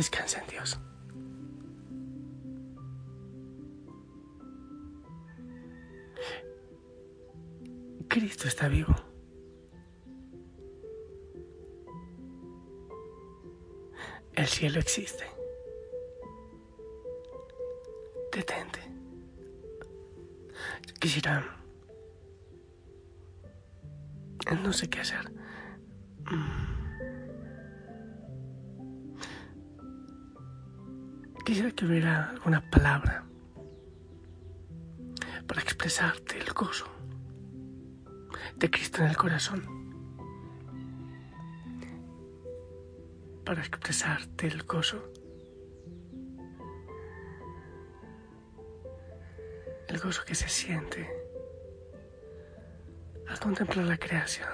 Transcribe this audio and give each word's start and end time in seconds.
Descansa 0.00 0.40
en 0.40 0.46
Dios. 0.46 0.78
Cristo 8.08 8.48
está 8.48 8.68
vivo. 8.68 8.94
El 14.32 14.46
cielo 14.46 14.78
existe. 14.80 15.24
Detente. 18.32 18.80
Quisiera... 20.98 21.44
No 24.62 24.72
sé 24.72 24.88
qué 24.88 25.00
hacer. 25.00 25.30
Quisiera 31.50 31.72
que 31.72 31.84
hubiera 31.84 32.30
alguna 32.30 32.60
palabra 32.70 33.24
para 35.48 35.60
expresarte 35.60 36.38
el 36.38 36.52
gozo 36.52 36.86
de 38.54 38.70
Cristo 38.70 39.02
en 39.02 39.08
el 39.08 39.16
corazón, 39.16 39.60
para 43.44 43.62
expresarte 43.62 44.46
el 44.46 44.62
gozo, 44.62 45.12
el 49.88 49.98
gozo 49.98 50.22
que 50.24 50.36
se 50.36 50.48
siente 50.48 51.10
al 53.26 53.40
contemplar 53.40 53.86
la 53.86 53.98
creación. 53.98 54.48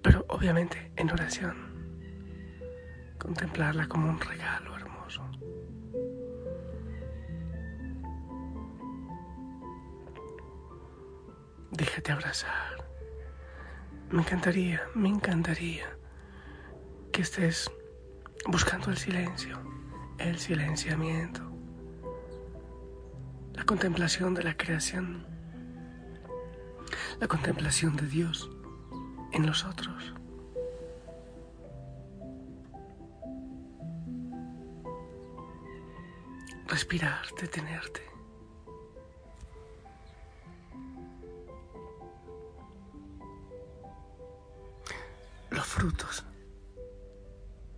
Pero 0.00 0.24
obviamente 0.28 0.92
en 0.94 1.10
oración 1.10 1.71
contemplarla 3.22 3.86
como 3.86 4.10
un 4.10 4.20
regalo 4.20 4.76
hermoso. 4.76 5.22
Déjate 11.70 12.10
abrazar. 12.10 12.84
Me 14.10 14.22
encantaría, 14.22 14.82
me 14.94 15.08
encantaría 15.08 15.96
que 17.12 17.22
estés 17.22 17.70
buscando 18.46 18.90
el 18.90 18.98
silencio, 18.98 19.56
el 20.18 20.38
silenciamiento, 20.38 21.42
la 23.54 23.64
contemplación 23.64 24.34
de 24.34 24.42
la 24.42 24.56
creación, 24.56 25.24
la 27.20 27.28
contemplación 27.28 27.94
de 27.94 28.08
Dios 28.08 28.50
en 29.32 29.46
nosotros. 29.46 30.11
Respirar, 36.72 37.26
detenerte. 37.38 38.00
Los 45.50 45.66
frutos 45.66 46.24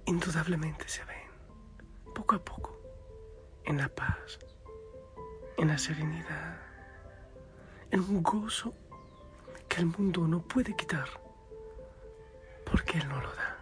indudablemente 0.04 0.88
se 0.88 1.04
ven 1.06 1.28
poco 2.14 2.36
a 2.36 2.38
poco 2.38 2.80
en 3.64 3.78
la 3.78 3.88
paz, 3.88 4.38
en 5.56 5.66
la 5.66 5.76
serenidad, 5.76 6.60
en 7.90 7.98
un 7.98 8.22
gozo 8.22 8.72
que 9.68 9.80
el 9.80 9.86
mundo 9.86 10.28
no 10.28 10.40
puede 10.40 10.76
quitar 10.76 11.08
porque 12.64 12.98
Él 12.98 13.08
no 13.08 13.20
lo 13.20 13.34
da. 13.34 13.58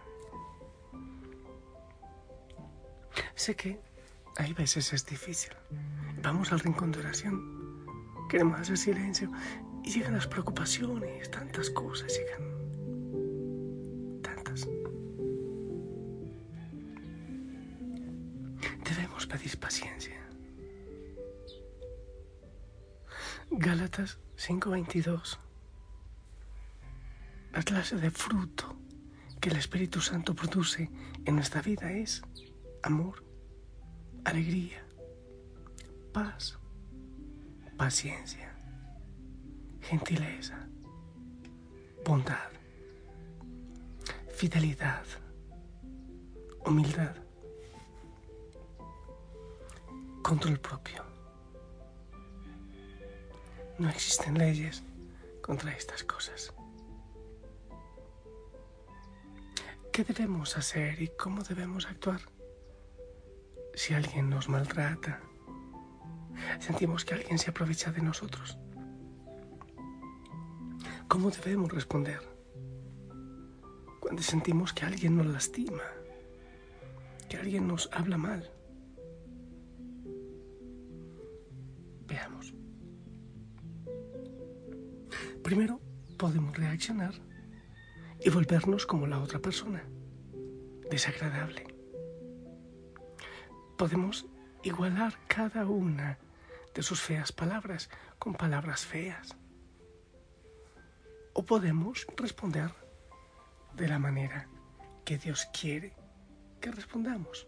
Sé 3.33 3.55
que 3.55 3.92
hay 4.37 4.53
veces 4.53 4.93
es 4.93 5.05
difícil. 5.05 5.51
Vamos 6.21 6.51
al 6.51 6.59
rincón 6.59 6.91
de 6.91 6.99
oración. 6.99 7.85
Queremos 8.29 8.59
hacer 8.59 8.77
silencio 8.77 9.31
y 9.83 9.91
llegan 9.91 10.13
las 10.13 10.27
preocupaciones, 10.27 11.29
tantas 11.29 11.69
cosas 11.69 12.17
llegan. 12.17 12.41
Tantas. 14.21 14.67
Debemos 18.83 19.27
pedir 19.27 19.59
paciencia. 19.59 20.19
Gálatas 23.51 24.17
5:22. 24.37 25.39
La 27.51 27.61
clase 27.61 27.97
de 27.97 28.09
fruto 28.09 28.75
que 29.39 29.49
el 29.49 29.57
Espíritu 29.57 30.01
Santo 30.01 30.33
produce 30.33 30.89
en 31.25 31.35
nuestra 31.35 31.61
vida 31.61 31.91
es 31.91 32.23
amor, 32.81 33.22
alegría, 34.25 34.83
paz, 36.13 36.57
paciencia, 37.77 38.55
gentileza, 39.81 40.67
bondad, 42.05 42.51
fidelidad, 44.33 45.03
humildad, 46.65 47.15
control 50.21 50.59
propio. 50.59 51.03
No 53.77 53.89
existen 53.89 54.37
leyes 54.37 54.83
contra 55.41 55.71
estas 55.75 56.03
cosas. 56.03 56.53
¿Qué 59.91 60.03
debemos 60.03 60.57
hacer 60.57 61.01
y 61.01 61.09
cómo 61.09 61.43
debemos 61.43 61.85
actuar? 61.85 62.21
Si 63.73 63.93
alguien 63.93 64.29
nos 64.29 64.49
maltrata, 64.49 65.19
sentimos 66.59 67.05
que 67.05 67.15
alguien 67.15 67.37
se 67.39 67.49
aprovecha 67.49 67.91
de 67.91 68.01
nosotros. 68.01 68.57
¿Cómo 71.07 71.29
debemos 71.31 71.71
responder 71.71 72.21
cuando 73.99 74.21
sentimos 74.21 74.73
que 74.73 74.85
alguien 74.85 75.17
nos 75.17 75.27
lastima, 75.27 75.83
que 77.29 77.37
alguien 77.37 77.67
nos 77.67 77.89
habla 77.91 78.17
mal? 78.17 78.51
Veamos. 82.07 82.53
Primero, 85.43 85.81
podemos 86.17 86.55
reaccionar 86.55 87.13
y 88.19 88.29
volvernos 88.29 88.85
como 88.85 89.07
la 89.07 89.19
otra 89.19 89.39
persona, 89.39 89.83
desagradable 90.89 91.72
podemos 93.83 94.25
igualar 94.63 95.13
cada 95.27 95.65
una 95.65 96.17
de 96.73 96.81
sus 96.81 97.01
feas 97.01 97.33
palabras 97.33 97.89
con 98.17 98.33
palabras 98.33 98.85
feas. 98.85 99.35
O 101.33 101.43
podemos 101.43 102.07
responder 102.15 102.71
de 103.75 103.89
la 103.89 103.99
manera 103.99 104.47
que 105.03 105.17
Dios 105.17 105.49
quiere 105.51 105.91
que 106.61 106.71
respondamos, 106.71 107.45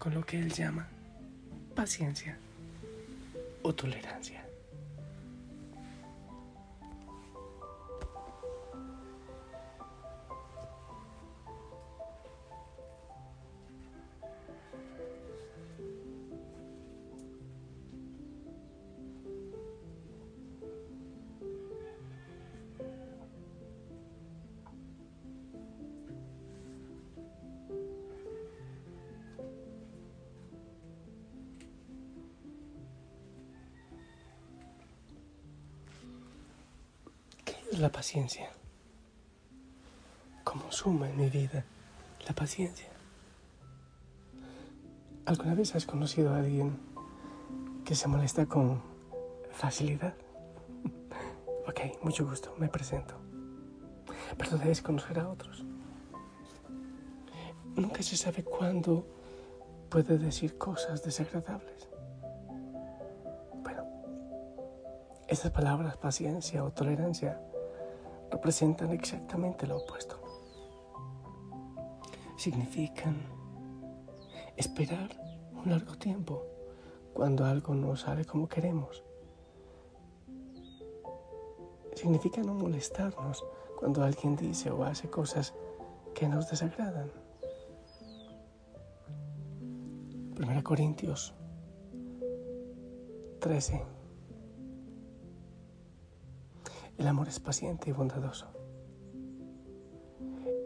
con 0.00 0.14
lo 0.14 0.26
que 0.26 0.40
Él 0.40 0.52
llama 0.52 0.88
paciencia 1.76 2.36
o 3.62 3.72
tolerancia. 3.72 4.47
La 37.78 37.90
paciencia. 37.90 38.50
Como 40.44 40.70
suma 40.72 41.08
en 41.08 41.16
mi 41.16 41.30
vida 41.30 41.64
la 42.26 42.34
paciencia. 42.34 42.88
¿Alguna 45.26 45.54
vez 45.54 45.74
has 45.74 45.86
conocido 45.86 46.34
a 46.34 46.38
alguien 46.38 46.78
que 47.84 47.94
se 47.94 48.08
molesta 48.08 48.46
con 48.46 48.80
facilidad? 49.50 50.14
ok, 51.68 52.02
mucho 52.02 52.26
gusto, 52.26 52.54
me 52.58 52.68
presento. 52.68 53.14
Pero 54.36 54.58
debes 54.58 54.82
conocer 54.82 55.20
a 55.20 55.28
otros. 55.28 55.64
Nunca 57.76 58.02
se 58.02 58.16
sabe 58.16 58.42
cuándo 58.42 59.06
puede 59.88 60.18
decir 60.18 60.58
cosas 60.58 61.02
desagradables. 61.02 61.88
Bueno, 63.62 63.84
estas 65.28 65.52
palabras, 65.52 65.96
paciencia 65.96 66.64
o 66.64 66.72
tolerancia, 66.72 67.40
representan 68.38 68.92
exactamente 68.92 69.66
lo 69.66 69.78
opuesto. 69.78 70.16
Significan 72.36 73.16
esperar 74.56 75.10
un 75.52 75.68
largo 75.68 75.96
tiempo 75.96 76.44
cuando 77.14 77.44
algo 77.44 77.74
no 77.74 77.96
sale 77.96 78.24
como 78.24 78.48
queremos. 78.48 79.02
Significa 81.96 82.40
no 82.42 82.54
molestarnos 82.54 83.44
cuando 83.76 84.04
alguien 84.04 84.36
dice 84.36 84.70
o 84.70 84.84
hace 84.84 85.10
cosas 85.10 85.52
que 86.14 86.28
nos 86.28 86.48
desagradan. 86.48 87.10
1 90.40 90.62
Corintios 90.62 91.34
13. 93.40 93.97
El 96.98 97.06
amor 97.06 97.28
es 97.28 97.38
paciente 97.38 97.90
y 97.90 97.92
bondadoso. 97.92 98.48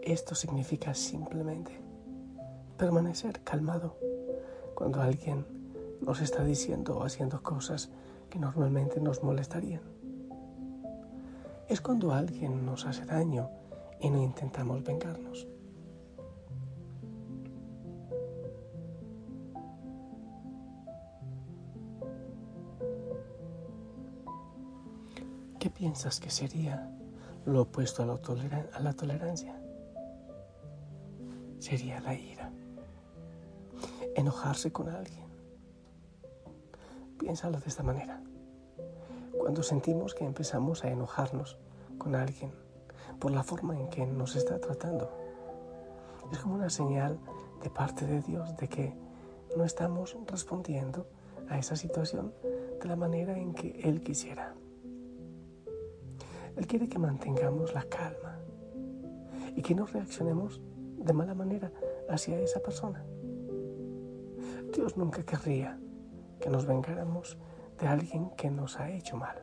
Esto 0.01 0.35
significa 0.35 0.95
simplemente 0.95 1.79
permanecer 2.79 3.43
calmado 3.43 3.99
cuando 4.75 5.03
alguien 5.03 5.45
nos 6.01 6.23
está 6.23 6.43
diciendo 6.43 6.97
o 6.97 7.05
haciendo 7.05 7.43
cosas 7.43 7.91
que 8.31 8.39
normalmente 8.39 8.99
nos 8.99 9.23
molestarían. 9.23 9.83
Es 11.69 11.83
cuando 11.83 12.13
alguien 12.13 12.65
nos 12.65 12.87
hace 12.87 13.05
daño 13.05 13.51
y 14.01 14.09
no 14.09 14.23
intentamos 14.23 14.83
vengarnos. 14.83 15.47
Piensas 25.83 26.21
que 26.21 26.31
sería 26.31 26.89
lo 27.45 27.63
opuesto 27.63 28.05
a 28.05 28.07
la, 28.07 28.21
a 28.73 28.81
la 28.81 28.93
tolerancia? 28.93 29.61
Sería 31.59 32.01
la 32.01 32.15
ira 32.15 32.53
enojarse 34.15 34.71
con 34.71 34.89
alguien. 34.89 35.27
Piénsalo 37.19 37.59
de 37.59 37.67
esta 37.67 37.83
manera. 37.83 38.23
Cuando 39.37 39.65
sentimos 39.65 40.15
que 40.15 40.25
empezamos 40.25 40.85
a 40.85 40.89
enojarnos 40.89 41.59
con 41.99 42.15
alguien 42.15 42.53
por 43.19 43.33
la 43.33 43.43
forma 43.43 43.77
en 43.77 43.89
que 43.89 44.07
nos 44.07 44.37
está 44.37 44.61
tratando, 44.61 45.11
es 46.31 46.39
como 46.39 46.55
una 46.55 46.71
señal 46.71 47.19
de 47.61 47.71
parte 47.71 48.07
de 48.07 48.21
Dios 48.23 48.57
de 48.57 48.69
que 48.69 48.95
no 49.57 49.65
estamos 49.65 50.17
respondiendo 50.29 51.09
a 51.49 51.59
esa 51.59 51.75
situación 51.75 52.33
de 52.81 52.87
la 52.87 52.95
manera 52.95 53.37
en 53.37 53.53
que 53.53 53.81
Él 53.83 54.01
quisiera. 54.01 54.55
Él 56.57 56.67
quiere 56.67 56.89
que 56.89 56.99
mantengamos 56.99 57.75
la 57.75 57.85
calma 57.85 58.39
y 59.55 59.63
que 59.63 59.75
no 59.75 59.87
reaccionemos 59.87 60.61
de 60.99 61.13
mala 61.13 61.35
manera 61.35 61.73
hacia 62.09 62.39
esa 62.41 62.61
persona. 62.61 63.05
Dios 64.73 64.97
nunca 64.97 65.23
querría 65.23 65.79
que 66.41 66.51
nos 66.51 66.67
vengáramos 66.67 67.39
de 67.79 67.87
alguien 67.87 68.31
que 68.31 68.51
nos 68.51 68.79
ha 68.79 68.91
hecho 68.91 69.17
mal. 69.17 69.37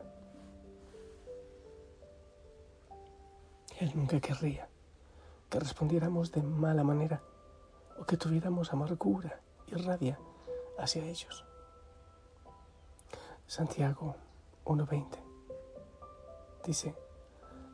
Él 3.78 3.92
nunca 3.94 4.20
querría 4.20 4.68
que 5.48 5.58
respondiéramos 5.58 6.32
de 6.32 6.42
mala 6.42 6.84
manera 6.84 7.22
o 7.98 8.04
que 8.04 8.16
tuviéramos 8.16 8.72
amargura 8.72 9.40
y 9.66 9.74
rabia 9.74 10.18
hacia 10.78 11.04
ellos. 11.04 11.44
Santiago 13.46 14.14
1.20 14.64 15.29
dice, 16.64 16.94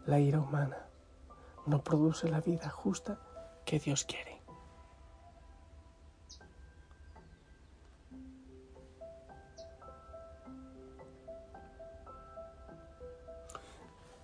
la 0.06 0.18
ira 0.18 0.40
humana 0.40 0.86
no 1.66 1.82
produce 1.82 2.28
la 2.28 2.40
vida 2.40 2.68
justa 2.68 3.18
que 3.64 3.78
Dios 3.78 4.04
quiere. 4.04 4.40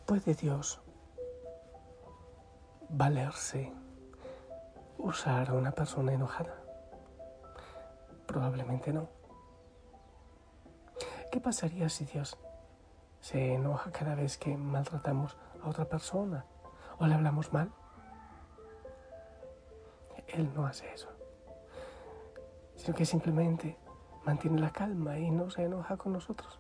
¿Puede 0.07 0.35
Dios 0.35 0.81
valerse 2.91 3.73
usar 4.99 5.49
a 5.49 5.55
una 5.55 5.73
persona 5.73 6.13
enojada? 6.13 6.63
Probablemente 8.27 8.93
no. 8.93 9.09
¿Qué 11.31 11.41
pasaría 11.41 11.89
si 11.89 12.05
Dios 12.05 12.39
se 13.23 13.55
enoja 13.55 13.93
cada 13.93 14.17
vez 14.17 14.37
que 14.37 14.57
maltratamos 14.57 15.39
a 15.63 15.69
otra 15.69 15.87
persona 15.87 16.45
o 16.99 17.07
le 17.07 17.15
hablamos 17.15 17.53
mal? 17.53 17.73
Él 20.27 20.53
no 20.55 20.67
hace 20.67 20.93
eso, 20.93 21.09
sino 22.75 22.95
que 22.95 23.07
simplemente 23.07 23.79
mantiene 24.25 24.61
la 24.61 24.71
calma 24.71 25.19
y 25.19 25.31
no 25.31 25.51
se 25.51 25.63
enoja 25.63 25.97
con 25.97 26.13
nosotros. 26.13 26.59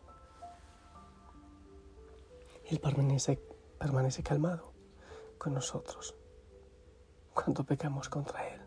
Él 2.71 2.79
permanece, 2.79 3.43
permanece 3.79 4.23
calmado 4.23 4.73
con 5.39 5.55
nosotros 5.55 6.15
cuando 7.35 7.65
pecamos 7.65 8.09
contra 8.09 8.47
Él. 8.49 8.61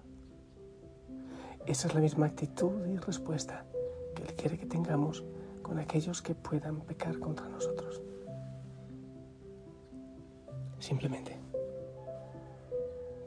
Esa 1.65 1.87
es 1.87 1.93
la 1.93 2.01
misma 2.01 2.25
actitud 2.25 2.85
y 2.87 2.97
respuesta 2.97 3.65
que 4.15 4.23
Él 4.23 4.35
quiere 4.35 4.59
que 4.59 4.65
tengamos 4.65 5.23
con 5.65 5.79
aquellos 5.79 6.21
que 6.21 6.35
puedan 6.35 6.81
pecar 6.81 7.17
contra 7.17 7.49
nosotros. 7.49 7.99
Simplemente, 10.77 11.39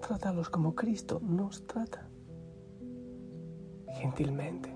trátalos 0.00 0.48
como 0.48 0.72
Cristo 0.72 1.18
nos 1.20 1.66
trata. 1.66 2.08
Gentilmente, 3.94 4.72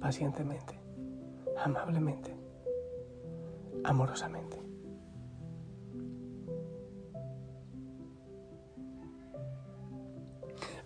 pacientemente, 0.00 0.80
amablemente, 1.62 2.34
amorosamente. 3.84 4.58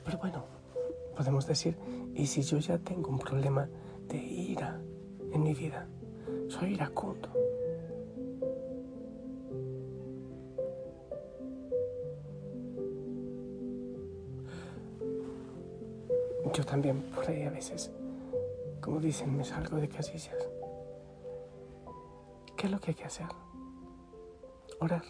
Pero 0.04 0.18
bueno, 0.18 0.44
podemos 1.16 1.46
decir, 1.46 1.78
¿y 2.16 2.26
si 2.26 2.42
yo 2.42 2.58
ya 2.58 2.78
tengo 2.78 3.10
un 3.10 3.20
problema 3.20 3.68
de 4.08 4.16
ira 4.16 4.80
en 5.38 5.44
mi 5.44 5.54
vida? 5.54 5.86
Soy 6.48 6.72
iracundo. 6.74 7.28
Yo 16.52 16.64
también 16.64 17.02
por 17.14 17.28
ahí 17.28 17.44
a 17.44 17.50
veces, 17.50 17.92
como 18.80 18.98
dicen, 18.98 19.36
me 19.36 19.44
salgo 19.44 19.76
de 19.76 19.88
casillas. 19.88 20.36
¿Qué 22.56 22.66
es 22.66 22.72
lo 22.72 22.80
que 22.80 22.90
hay 22.90 22.94
que 22.96 23.04
hacer? 23.04 23.28
Orar. 24.80 25.04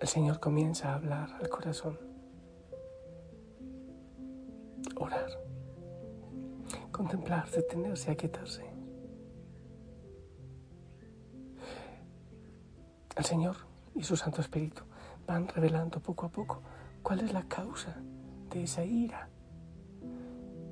El 0.00 0.06
Señor 0.06 0.38
comienza 0.38 0.90
a 0.90 0.94
hablar 0.94 1.30
al 1.40 1.48
corazón 1.48 2.09
contemplar, 7.10 7.50
detenerse, 7.50 8.12
aquietarse. 8.12 8.62
El 13.16 13.24
Señor 13.24 13.56
y 13.96 14.04
su 14.04 14.16
Santo 14.16 14.40
Espíritu 14.40 14.84
van 15.26 15.48
revelando 15.48 15.98
poco 15.98 16.26
a 16.26 16.28
poco 16.28 16.62
cuál 17.02 17.20
es 17.20 17.32
la 17.32 17.42
causa 17.42 17.96
de 18.50 18.62
esa 18.62 18.84
ira 18.84 19.28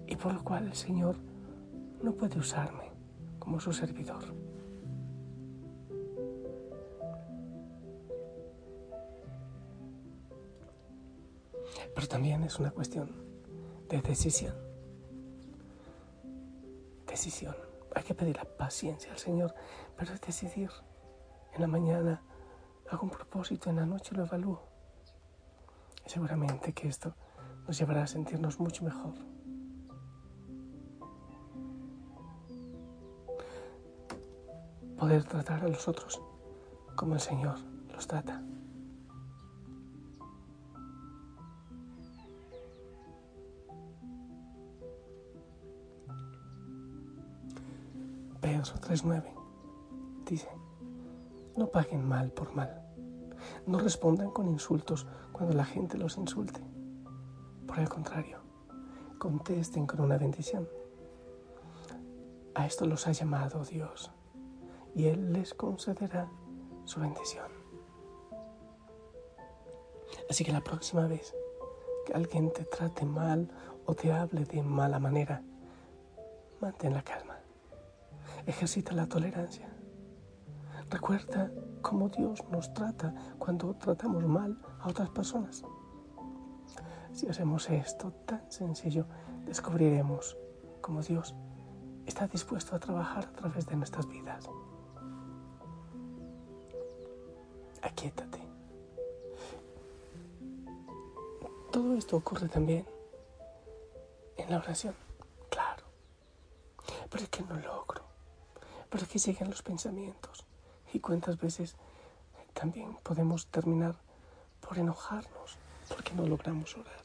y 0.06 0.14
por 0.14 0.32
lo 0.32 0.44
cual 0.44 0.66
el 0.66 0.74
Señor 0.74 1.16
no 2.04 2.12
puede 2.12 2.38
usarme 2.38 2.84
como 3.40 3.58
su 3.58 3.72
servidor. 3.72 4.32
Pero 11.96 12.06
también 12.06 12.44
es 12.44 12.60
una 12.60 12.70
cuestión 12.70 13.10
de 13.88 14.00
decisión. 14.02 14.67
Hay 17.96 18.04
que 18.04 18.14
pedir 18.14 18.36
la 18.36 18.44
paciencia 18.44 19.10
al 19.10 19.18
Señor, 19.18 19.52
pero 19.96 20.14
es 20.14 20.20
decidir 20.20 20.70
En 21.52 21.60
la 21.60 21.66
mañana 21.66 22.22
hago 22.88 23.02
un 23.02 23.10
propósito, 23.10 23.70
en 23.70 23.76
la 23.76 23.86
noche 23.86 24.14
lo 24.14 24.24
evalúo. 24.24 24.62
Y 26.06 26.10
seguramente 26.10 26.72
que 26.72 26.86
esto 26.86 27.14
nos 27.66 27.76
llevará 27.76 28.04
a 28.04 28.06
sentirnos 28.06 28.60
mucho 28.60 28.84
mejor. 28.84 29.14
Poder 34.96 35.24
tratar 35.24 35.64
a 35.64 35.68
los 35.68 35.88
otros 35.88 36.20
como 36.94 37.14
el 37.14 37.20
Señor 37.20 37.58
los 37.92 38.06
trata. 38.06 38.40
Pedro 48.58 48.74
3.9 48.80 49.22
dice, 50.26 50.48
no 51.56 51.68
paguen 51.68 52.04
mal 52.04 52.32
por 52.32 52.56
mal, 52.56 52.82
no 53.66 53.78
respondan 53.78 54.32
con 54.32 54.48
insultos 54.48 55.06
cuando 55.30 55.54
la 55.54 55.64
gente 55.64 55.96
los 55.96 56.16
insulte. 56.16 56.60
Por 57.68 57.78
el 57.78 57.88
contrario, 57.88 58.40
contesten 59.18 59.86
con 59.86 60.00
una 60.00 60.18
bendición. 60.18 60.68
A 62.56 62.66
esto 62.66 62.84
los 62.84 63.06
ha 63.06 63.12
llamado 63.12 63.64
Dios 63.64 64.10
y 64.92 65.06
Él 65.06 65.32
les 65.32 65.54
concederá 65.54 66.28
su 66.84 66.98
bendición. 66.98 67.46
Así 70.28 70.44
que 70.44 70.50
la 70.50 70.64
próxima 70.64 71.06
vez 71.06 71.32
que 72.04 72.12
alguien 72.12 72.52
te 72.52 72.64
trate 72.64 73.04
mal 73.04 73.48
o 73.86 73.94
te 73.94 74.10
hable 74.10 74.44
de 74.46 74.64
mala 74.64 74.98
manera, 74.98 75.44
mantén 76.60 76.94
la 76.94 77.02
calma. 77.02 77.27
Ejercita 78.48 78.94
la 78.94 79.06
tolerancia. 79.06 79.68
Recuerda 80.88 81.52
cómo 81.82 82.08
Dios 82.08 82.42
nos 82.50 82.72
trata 82.72 83.14
cuando 83.38 83.74
tratamos 83.74 84.24
mal 84.24 84.58
a 84.80 84.88
otras 84.88 85.10
personas. 85.10 85.62
Si 87.12 87.28
hacemos 87.28 87.68
esto 87.68 88.10
tan 88.24 88.50
sencillo, 88.50 89.04
descubriremos 89.44 90.38
cómo 90.80 91.02
Dios 91.02 91.34
está 92.06 92.26
dispuesto 92.26 92.74
a 92.74 92.78
trabajar 92.78 93.26
a 93.26 93.32
través 93.32 93.66
de 93.66 93.76
nuestras 93.76 94.08
vidas. 94.08 94.48
Aquíétate. 97.82 98.40
Todo 101.70 101.92
esto 101.96 102.16
ocurre 102.16 102.48
también 102.48 102.86
en 104.38 104.50
la 104.50 104.56
oración, 104.56 104.94
claro. 105.50 105.84
Pero 107.10 107.24
es 107.24 107.28
que 107.28 107.42
no 107.42 107.54
logro. 107.56 107.97
Pero 108.90 109.02
es 109.02 109.08
que 109.08 109.18
siguen 109.18 109.50
los 109.50 109.62
pensamientos. 109.62 110.44
Y 110.92 111.00
cuántas 111.00 111.38
veces 111.38 111.76
también 112.54 112.96
podemos 113.02 113.46
terminar 113.46 113.96
por 114.60 114.78
enojarnos 114.78 115.58
porque 115.88 116.14
no 116.14 116.26
logramos 116.26 116.76
orar. 116.76 117.02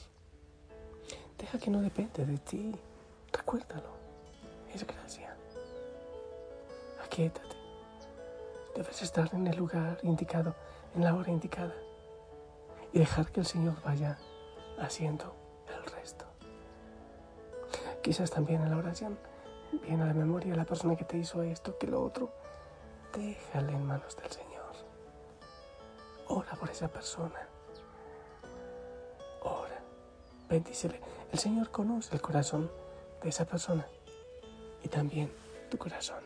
Deja 1.37 1.57
que 1.57 1.69
no 1.69 1.81
depende 1.81 2.25
de 2.25 2.37
ti. 2.37 2.75
Recuérdalo. 3.31 3.89
Es 4.73 4.85
gracia. 4.85 5.35
Aquíétate. 7.03 7.55
Debes 8.75 9.01
estar 9.01 9.29
en 9.33 9.45
el 9.47 9.57
lugar 9.57 9.99
indicado, 10.03 10.55
en 10.95 11.03
la 11.03 11.13
hora 11.13 11.31
indicada. 11.31 11.75
Y 12.91 12.99
dejar 12.99 13.31
que 13.31 13.41
el 13.41 13.45
Señor 13.45 13.81
vaya 13.83 14.17
haciendo 14.79 15.35
el 15.67 15.91
resto. 15.91 16.25
Quizás 18.01 18.31
también 18.31 18.61
en 18.61 18.71
la 18.71 18.77
oración 18.77 19.17
viene 19.79 20.03
a 20.03 20.07
la 20.07 20.13
memoria 20.13 20.55
la 20.55 20.65
persona 20.65 20.95
que 20.95 21.05
te 21.05 21.17
hizo 21.17 21.41
esto, 21.43 21.77
que 21.77 21.87
lo 21.87 22.03
otro. 22.03 22.31
Déjale 23.13 23.73
en 23.73 23.85
manos 23.85 24.15
del 24.17 24.31
Señor. 24.31 24.73
Ora 26.27 26.55
por 26.55 26.69
esa 26.69 26.87
persona. 26.87 27.47
Ora. 29.41 29.79
Bendícele. 30.49 30.99
El 31.31 31.39
Señor 31.39 31.71
conoce 31.71 32.15
el 32.15 32.21
corazón 32.21 32.71
de 33.21 33.29
esa 33.29 33.45
persona 33.45 33.87
y 34.83 34.87
también 34.87 35.31
tu 35.69 35.77
corazón. 35.77 36.22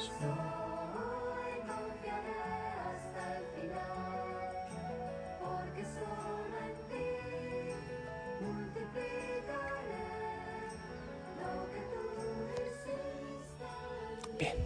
Hiciste. 0.00 0.24
Bien. 14.38 14.56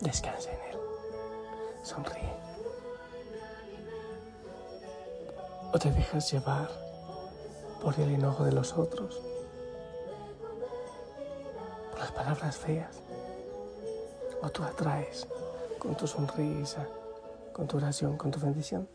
Descansa 0.00 0.50
en 0.50 0.60
él. 0.70 0.78
Sonríe. 1.82 2.32
O 5.72 5.78
te 5.78 5.90
dejas 5.90 6.32
llevar 6.32 6.70
por 7.82 7.94
el 8.00 8.14
enojo 8.14 8.44
de 8.44 8.52
los 8.52 8.72
otros 8.72 9.20
las 11.98 12.12
palabras 12.12 12.56
feas. 12.56 13.07
O 14.42 14.48
tú 14.50 14.62
atraes 14.62 15.26
con 15.78 15.96
tu 15.96 16.06
sonrisa, 16.06 16.86
con 17.52 17.66
tu 17.66 17.76
oración, 17.76 18.16
con 18.16 18.30
tu 18.30 18.40
bendición 18.40 18.88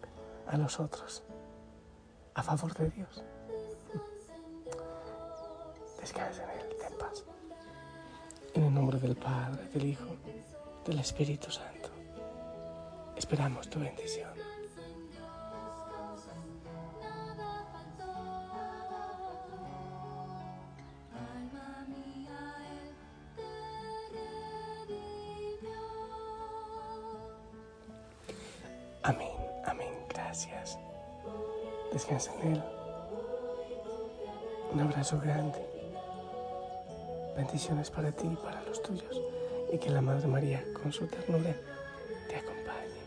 a 0.48 0.58
los 0.58 0.80
otros, 0.80 1.24
a 2.34 2.44
favor 2.44 2.74
de 2.76 2.90
Dios. 2.90 3.24
Descansa 6.00 6.44
en 6.44 6.60
Él, 6.60 6.76
ten 6.80 6.98
paz. 6.98 7.24
En 8.54 8.64
el 8.64 8.74
nombre 8.74 9.00
del 9.00 9.16
Padre, 9.16 9.68
del 9.74 9.86
Hijo, 9.86 10.16
del 10.86 11.00
Espíritu 11.00 11.50
Santo, 11.52 11.90
esperamos 13.16 13.70
tu 13.70 13.80
bendición. 13.80 14.33
En 32.27 32.53
Él. 32.53 32.63
Un 34.72 34.80
abrazo 34.80 35.20
grande. 35.20 35.60
Bendiciones 37.36 37.89
para 37.89 38.12
ti 38.12 38.27
y 38.32 38.36
para 38.36 38.62
los 38.63 38.82
tuyos. 38.82 39.22
Y 39.72 39.77
que 39.77 39.89
la 39.89 40.01
Madre 40.01 40.27
María, 40.27 40.63
con 40.82 40.92
su 40.92 41.08
ternura, 41.08 41.56
te 42.27 42.36
acompañe. 42.36 43.01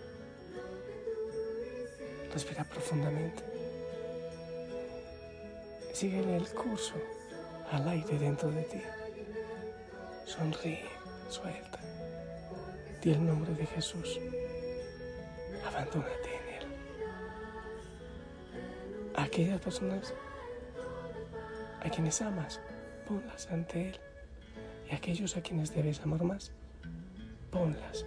Respira 2.33 2.65
profundamente. 2.65 3.43
Sigue 5.93 6.37
el 6.37 6.49
curso 6.49 6.95
al 7.71 7.89
aire 7.89 8.19
dentro 8.19 8.51
de 8.51 8.63
ti. 8.65 8.83
Sonríe, 10.25 10.89
suelta. 11.29 11.79
Di 13.01 13.13
el 13.13 13.25
nombre 13.25 13.55
de 13.55 13.67
Jesús 13.67 14.19
abandónate 15.77 16.26
Aquellas 19.27 19.61
personas 19.61 20.15
a 21.83 21.91
quienes 21.91 22.23
amas, 22.23 22.61
ponlas 23.09 23.49
ante 23.51 23.89
Él. 23.89 24.01
Y 24.89 24.95
aquellos 24.95 25.37
a 25.37 25.43
quienes 25.43 25.75
debes 25.75 26.01
amar 26.01 26.23
más, 26.23 26.53
ponlas 27.51 28.07